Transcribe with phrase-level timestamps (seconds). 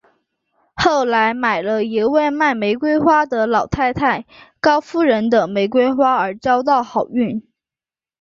[0.73, 4.25] 后来买了一位卖玫瑰花的老太太
[4.59, 7.43] 高夫人的玫瑰花而交到好运。